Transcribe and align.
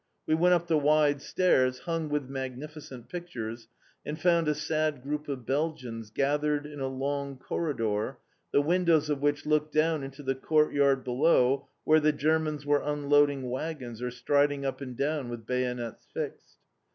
We 0.25 0.33
went 0.33 0.55
up 0.55 0.65
the 0.65 0.79
wide 0.79 1.21
stairs, 1.21 1.81
hung 1.81 2.09
with 2.09 2.27
magnificent 2.27 3.07
pictures 3.07 3.67
and 4.03 4.19
found 4.19 4.47
a 4.47 4.55
sad 4.55 5.03
group 5.03 5.27
of 5.29 5.45
Belgians 5.45 6.09
gathered 6.09 6.65
in 6.65 6.79
a 6.79 6.87
long 6.87 7.37
corridor, 7.37 8.17
the 8.51 8.63
windows 8.63 9.11
of 9.11 9.21
which 9.21 9.45
looked 9.45 9.71
down 9.75 10.01
into 10.03 10.23
the 10.23 10.33
courtyard 10.33 11.03
below 11.03 11.67
where 11.83 11.99
the 11.99 12.13
Germans 12.13 12.65
were 12.65 12.81
unloading 12.81 13.47
waggons, 13.51 14.01
or 14.01 14.09
striding 14.09 14.65
up 14.65 14.81
and 14.81 14.97
down 14.97 15.29
with 15.29 15.45
bayonets 15.45 16.03
fixed. 16.11 16.57